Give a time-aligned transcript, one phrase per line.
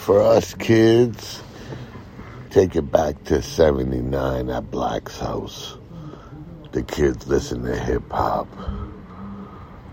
[0.00, 1.42] for us kids,
[2.48, 5.76] take it back to 79 at Black's house.
[6.72, 8.48] The kids listen to hip hop.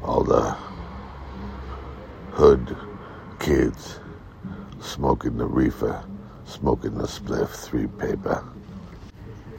[0.02, 0.56] All the
[2.32, 2.78] hood
[3.40, 4.00] kids
[4.80, 6.02] smoking the reefer,
[6.46, 8.44] smoking the spliff, three paper.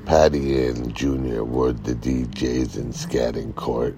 [0.07, 3.95] Patty and Junior were the DJs in Scadding Court,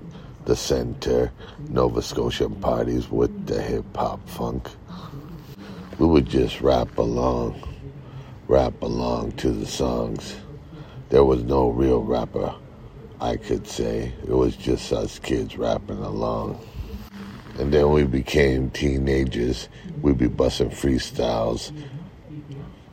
[0.47, 1.31] the center,
[1.69, 4.69] Nova Scotian parties with the hip hop funk.
[6.01, 7.63] We would just rap along,
[8.49, 10.35] rap along to the songs.
[11.11, 12.55] There was no real rapper,
[13.21, 14.15] I could say.
[14.27, 16.59] It was just us kids rapping along.
[17.59, 19.69] And then we became teenagers.
[20.01, 21.71] We'd be busting freestyles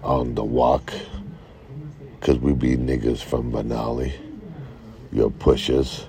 [0.04, 0.94] on the walk
[2.20, 4.12] because we be niggas from Benally.
[5.14, 6.08] Your pushers,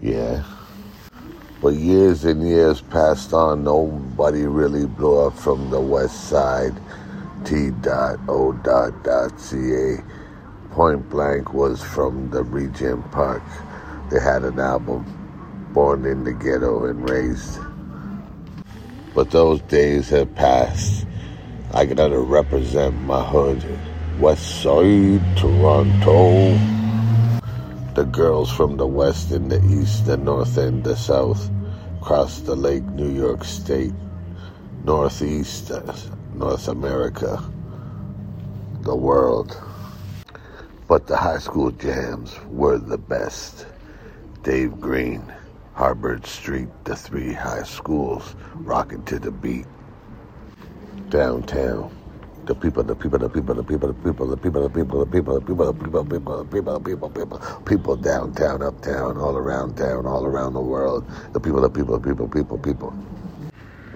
[0.00, 0.44] yeah.
[1.62, 6.74] But years and years passed on, nobody really blew up from the west side.
[7.44, 10.02] T dot O dot dot ca.
[10.72, 13.42] Point blank was from the Regent Park.
[14.10, 15.04] They had an album,
[15.72, 17.58] Born in the Ghetto and Raised.
[19.14, 21.06] But those days have passed.
[21.72, 23.64] I gotta represent my hood.
[24.20, 26.75] West Side, Toronto.
[27.96, 31.48] The girls from the west and the east, the north and the south,
[31.98, 33.94] across the lake, New York State,
[34.84, 35.94] northeast, uh,
[36.34, 37.42] North America,
[38.82, 39.58] the world.
[40.86, 43.64] But the high school jams were the best.
[44.42, 45.32] Dave Green,
[45.74, 49.66] Harbord Street, the three high schools, rocking to the beat.
[51.08, 51.90] Downtown
[52.46, 55.06] the people, the people, the people, the people, the people, the people, the people, the
[55.06, 59.76] people, the people, the people, the people, people, people, people, people downtown, uptown, all around
[59.76, 61.04] town, all around the world.
[61.32, 62.94] The people, the people, people, people, people.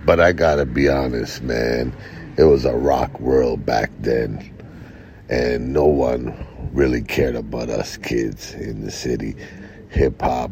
[0.05, 1.95] But I gotta be honest, man.
[2.37, 4.53] It was a rock world back then,
[5.29, 6.35] and no one
[6.73, 9.37] really cared about us kids in the city.
[9.91, 10.51] Hip hop,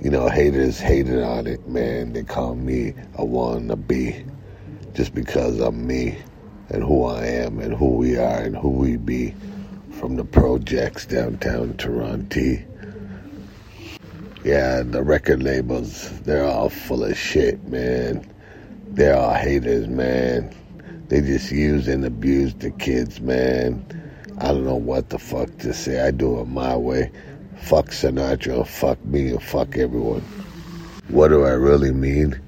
[0.00, 2.12] you know, haters hated on it, man.
[2.12, 4.28] They call me a wannabe
[4.94, 6.18] just because I'm me
[6.74, 9.32] and who I am and who we are and who we be
[9.92, 12.58] from the projects downtown Toronto.
[14.44, 18.28] Yeah, the record labels, they're all full of shit, man.
[18.88, 20.52] They're all haters, man.
[21.08, 23.84] They just use and abuse the kids, man.
[24.38, 26.00] I don't know what the fuck to say.
[26.00, 27.12] I do it my way.
[27.56, 30.22] Fuck Sinatra, fuck me, and fuck everyone.
[31.08, 32.40] What do I really mean?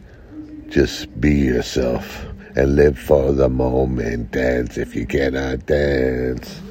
[0.68, 2.26] Just be yourself
[2.56, 4.32] and live for the moment.
[4.32, 6.65] Dance if you cannot dance.